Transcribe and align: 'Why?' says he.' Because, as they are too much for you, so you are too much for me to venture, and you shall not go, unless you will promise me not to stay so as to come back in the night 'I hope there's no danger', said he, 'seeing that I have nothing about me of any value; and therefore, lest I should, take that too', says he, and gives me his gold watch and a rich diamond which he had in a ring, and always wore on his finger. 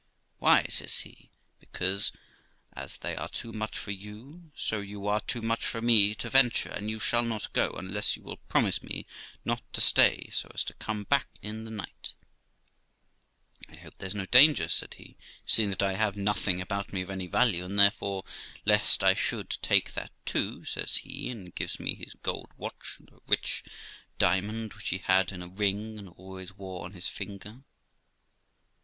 'Why?' 0.39 0.65
says 0.71 1.01
he.' 1.01 1.29
Because, 1.59 2.11
as 2.73 2.97
they 2.97 3.15
are 3.15 3.29
too 3.29 3.53
much 3.53 3.77
for 3.77 3.91
you, 3.91 4.51
so 4.55 4.79
you 4.81 5.05
are 5.05 5.21
too 5.21 5.43
much 5.43 5.63
for 5.63 5.79
me 5.79 6.15
to 6.15 6.27
venture, 6.27 6.69
and 6.71 6.89
you 6.89 6.97
shall 6.97 7.21
not 7.21 7.53
go, 7.53 7.69
unless 7.77 8.17
you 8.17 8.23
will 8.23 8.37
promise 8.49 8.81
me 8.81 9.05
not 9.45 9.61
to 9.73 9.79
stay 9.79 10.31
so 10.33 10.49
as 10.55 10.63
to 10.63 10.73
come 10.73 11.03
back 11.03 11.27
in 11.43 11.65
the 11.65 11.69
night 11.69 12.15
'I 13.69 13.75
hope 13.75 13.97
there's 13.99 14.15
no 14.15 14.25
danger', 14.25 14.69
said 14.69 14.95
he, 14.95 15.17
'seeing 15.45 15.69
that 15.69 15.83
I 15.83 15.93
have 15.93 16.17
nothing 16.17 16.59
about 16.61 16.91
me 16.91 17.03
of 17.03 17.11
any 17.11 17.27
value; 17.27 17.63
and 17.63 17.77
therefore, 17.77 18.23
lest 18.65 19.03
I 19.03 19.13
should, 19.13 19.51
take 19.51 19.91
that 19.93 20.09
too', 20.25 20.65
says 20.65 20.95
he, 21.05 21.29
and 21.29 21.53
gives 21.53 21.79
me 21.79 21.93
his 21.93 22.15
gold 22.23 22.49
watch 22.57 22.95
and 22.97 23.07
a 23.11 23.19
rich 23.27 23.63
diamond 24.17 24.73
which 24.73 24.89
he 24.89 24.97
had 24.97 25.31
in 25.31 25.43
a 25.43 25.47
ring, 25.47 25.99
and 25.99 26.09
always 26.09 26.53
wore 26.53 26.85
on 26.85 26.93
his 26.93 27.07
finger. 27.07 27.61